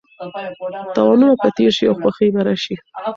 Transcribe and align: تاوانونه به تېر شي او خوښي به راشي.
تاوانونه 0.95 1.35
به 1.41 1.49
تېر 1.57 1.71
شي 1.77 1.85
او 1.89 1.95
خوښي 2.01 2.27
به 2.33 2.41
راشي. 2.47 2.75